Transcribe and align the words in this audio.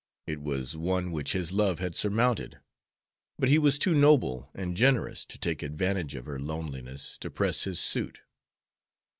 It 0.25 0.41
was 0.41 0.75
one 0.75 1.11
which 1.11 1.33
his 1.33 1.51
love 1.51 1.77
had 1.77 1.95
surmounted. 1.95 2.57
But 3.37 3.49
he 3.49 3.59
was 3.59 3.77
too 3.77 3.93
noble 3.93 4.49
and 4.55 4.75
generous 4.75 5.25
to 5.25 5.37
take 5.37 5.61
advantage 5.61 6.15
of 6.15 6.25
her 6.25 6.39
loneliness 6.39 7.19
to 7.19 7.29
press 7.29 7.65
his 7.65 7.79
suit. 7.79 8.21